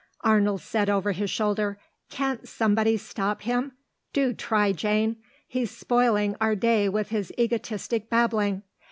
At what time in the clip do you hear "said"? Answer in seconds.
0.61-0.89